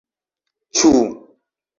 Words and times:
ĉu 0.79 0.89